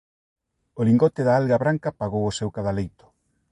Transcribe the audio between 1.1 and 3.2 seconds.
da alga branca pagou o seu cadaleito.